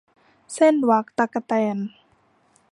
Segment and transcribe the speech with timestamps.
[0.53, 1.77] เซ่นวักตั๊กแตน